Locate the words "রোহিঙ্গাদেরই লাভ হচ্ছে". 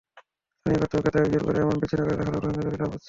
2.45-2.99